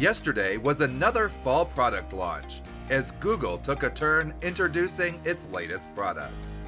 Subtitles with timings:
[0.00, 6.64] Yesterday was another fall product launch as Google took a turn introducing its latest products.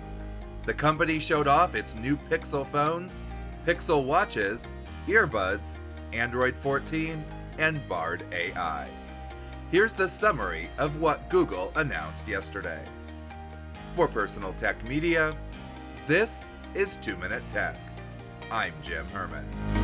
[0.66, 3.22] The company showed off its new Pixel phones,
[3.66, 4.74] Pixel watches,
[5.06, 5.78] earbuds,
[6.12, 7.24] Android 14,
[7.56, 8.86] and Bard AI.
[9.70, 12.84] Here's the summary of what Google announced yesterday.
[13.94, 15.34] For Personal Tech Media,
[16.06, 17.78] this is 2 Minute Tech.
[18.50, 19.81] I'm Jim Herman.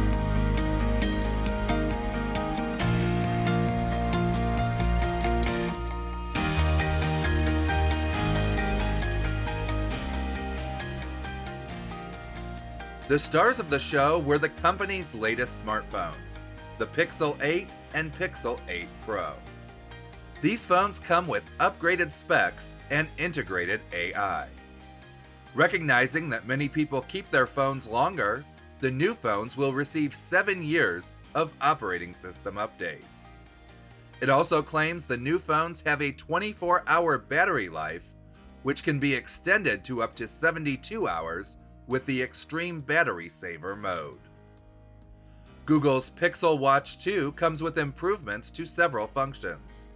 [13.08, 16.40] The stars of the show were the company's latest smartphones,
[16.76, 19.32] the Pixel 8 and Pixel 8 Pro.
[20.42, 24.48] These phones come with upgraded specs and integrated AI.
[25.54, 28.44] Recognizing that many people keep their phones longer,
[28.80, 33.36] the new phones will receive 7 years of operating system updates.
[34.20, 38.14] It also claims the new phones have a 24 hour battery life,
[38.64, 41.56] which can be extended to up to 72 hours
[41.88, 44.20] with the Extreme Battery Saver mode.
[45.64, 49.90] Google's Pixel Watch 2 comes with improvements to several functions.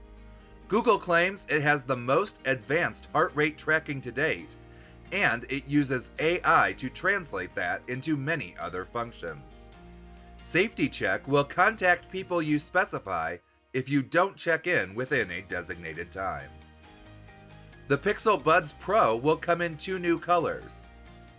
[0.68, 4.56] Google claims it has the most advanced heart rate tracking to date,
[5.12, 9.70] and it uses AI to translate that into many other functions.
[10.40, 13.36] Safety Check will contact people you specify
[13.72, 16.50] if you don't check in within a designated time.
[17.88, 20.90] The Pixel Buds Pro will come in two new colors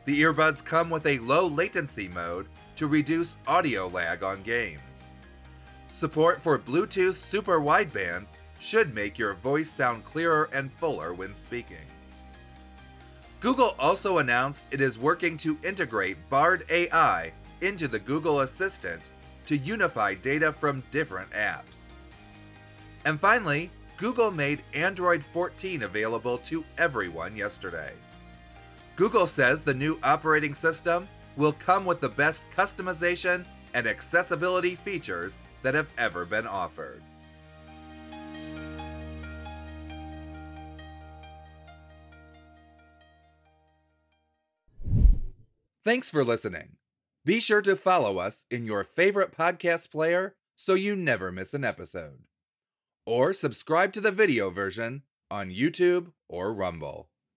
[0.06, 5.12] the earbuds come with a low latency mode to reduce audio lag on games.
[5.90, 8.26] Support for Bluetooth Super Wideband
[8.59, 11.86] should make your voice sound clearer and fuller when speaking.
[13.40, 19.02] Google also announced it is working to integrate Bard AI into the Google Assistant
[19.46, 21.92] to unify data from different apps.
[23.06, 27.92] And finally, Google made Android 14 available to everyone yesterday.
[28.96, 35.40] Google says the new operating system will come with the best customization and accessibility features
[35.64, 37.02] that have ever been offered.
[45.84, 46.78] Thanks for listening.
[47.25, 51.66] Be sure to follow us in your favorite podcast player so you never miss an
[51.66, 52.20] episode.
[53.06, 57.10] Or subscribe to the video version on YouTube or Rumble.